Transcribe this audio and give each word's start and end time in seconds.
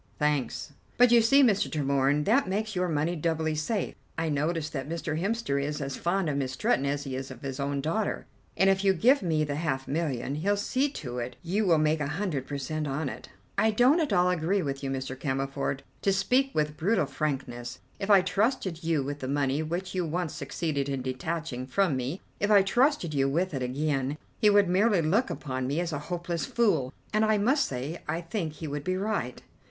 "Thanks!" 0.17 0.73
"But 0.97 1.11
you 1.11 1.21
see, 1.21 1.43
Mr. 1.43 1.69
Tremorne, 1.69 2.23
that 2.25 2.47
makes 2.49 2.75
your 2.75 2.87
money 2.87 3.15
doubly 3.15 3.53
safe. 3.53 3.93
I 4.17 4.29
noticed 4.29 4.73
that 4.73 4.89
Mr. 4.89 5.21
Hemster 5.21 5.61
is 5.63 5.79
as 5.79 5.95
fond 5.95 6.27
of 6.27 6.37
Miss 6.37 6.53
Stretton 6.53 6.87
as 6.87 7.03
he 7.03 7.15
is 7.15 7.29
of 7.29 7.43
his 7.43 7.59
own 7.59 7.81
daughter, 7.81 8.25
and 8.57 8.67
if 8.67 8.83
you 8.83 8.93
give 8.95 9.21
me 9.21 9.43
the 9.43 9.57
half 9.57 9.87
million, 9.87 10.33
he'll 10.33 10.57
see 10.57 10.89
to 10.89 11.19
it 11.19 11.33
that 11.33 11.37
you 11.47 11.77
make 11.77 11.99
a 11.99 12.07
hundred 12.07 12.47
per 12.47 12.57
cent 12.57 12.87
on 12.87 13.09
it." 13.09 13.29
"I 13.59 13.69
don't 13.69 13.99
at 13.99 14.11
all 14.11 14.31
agree 14.31 14.63
with 14.63 14.83
you, 14.83 14.89
Mr. 14.89 15.15
Cammerford. 15.15 15.83
To 16.01 16.11
speak 16.11 16.49
with 16.55 16.77
brutal 16.77 17.05
frankness, 17.05 17.77
if 17.99 18.09
I 18.09 18.21
trusted 18.23 18.83
you 18.83 19.03
with 19.03 19.19
the 19.19 19.27
money 19.27 19.61
which 19.61 19.93
you 19.93 20.03
once 20.03 20.33
succeeded 20.33 20.89
in 20.89 21.03
detaching 21.03 21.67
from 21.67 21.95
me, 21.95 22.21
if 22.39 22.49
I 22.49 22.63
trusted 22.63 23.13
you 23.13 23.29
with 23.29 23.53
it 23.53 23.61
again, 23.61 24.17
he 24.39 24.49
would 24.49 24.67
merely 24.67 25.03
look 25.03 25.29
upon 25.29 25.67
me 25.67 25.79
as 25.79 25.93
a 25.93 25.99
hopeless 26.09 26.47
fool, 26.47 26.91
and 27.13 27.23
I 27.23 27.37
must 27.37 27.67
say 27.67 28.01
I 28.07 28.21
think 28.21 28.53
he 28.53 28.67
would 28.67 28.83
be 28.83 28.97
right." 28.97 29.43